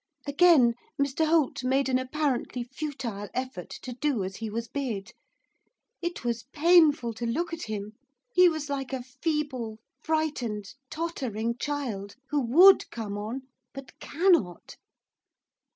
[0.25, 5.11] Again Mr Holt made an apparently futile effort to do as he was bid.
[6.01, 7.93] It was painful to look at him,
[8.33, 13.41] he was like a feeble, frightened, tottering child, who would come on,
[13.75, 14.75] but cannot.